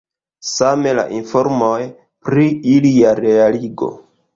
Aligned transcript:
Same 0.51 0.93
la 1.01 1.03
informoj 1.19 1.75
pri 2.31 2.49
ilia 2.77 3.17
realigo. 3.25 3.97